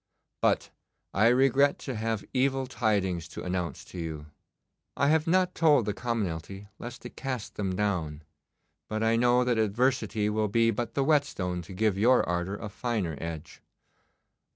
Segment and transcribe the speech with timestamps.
[0.41, 0.71] But
[1.13, 4.25] I regret to have evil tidings to announce to you.
[4.97, 8.23] I have not told the commonalty lest it cast them down,
[8.89, 12.67] but I know that adversity will be but the whetstone to give your ardour a
[12.67, 13.61] finer edge.